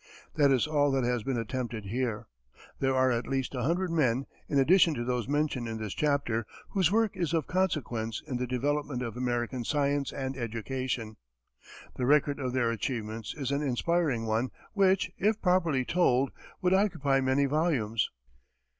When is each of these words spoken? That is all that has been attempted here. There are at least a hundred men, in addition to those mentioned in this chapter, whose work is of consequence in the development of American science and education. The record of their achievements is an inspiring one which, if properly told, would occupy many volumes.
That 0.33 0.49
is 0.49 0.65
all 0.65 0.89
that 0.93 1.03
has 1.03 1.21
been 1.21 1.37
attempted 1.37 1.85
here. 1.85 2.25
There 2.79 2.95
are 2.95 3.11
at 3.11 3.27
least 3.27 3.53
a 3.53 3.61
hundred 3.61 3.91
men, 3.91 4.25
in 4.49 4.57
addition 4.57 4.95
to 4.95 5.03
those 5.03 5.27
mentioned 5.27 5.67
in 5.67 5.77
this 5.77 5.93
chapter, 5.93 6.47
whose 6.69 6.91
work 6.91 7.15
is 7.15 7.35
of 7.35 7.45
consequence 7.45 8.23
in 8.25 8.37
the 8.37 8.47
development 8.47 9.03
of 9.03 9.15
American 9.15 9.63
science 9.63 10.11
and 10.11 10.35
education. 10.35 11.17
The 11.97 12.07
record 12.07 12.39
of 12.39 12.51
their 12.53 12.71
achievements 12.71 13.35
is 13.37 13.51
an 13.51 13.61
inspiring 13.61 14.25
one 14.25 14.49
which, 14.73 15.11
if 15.19 15.39
properly 15.39 15.85
told, 15.85 16.31
would 16.63 16.73
occupy 16.73 17.21
many 17.21 17.45
volumes. 17.45 18.09